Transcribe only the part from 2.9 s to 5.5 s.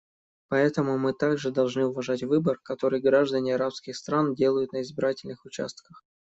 граждане арабских стран делают на избирательных